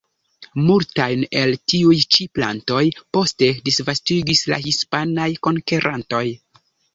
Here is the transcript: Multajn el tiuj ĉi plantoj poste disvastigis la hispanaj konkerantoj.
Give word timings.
Multajn 0.67 1.25
el 1.41 1.51
tiuj 1.73 1.97
ĉi 2.15 2.25
plantoj 2.37 2.81
poste 3.17 3.51
disvastigis 3.69 4.43
la 4.55 4.61
hispanaj 4.65 5.29
konkerantoj. 5.51 6.25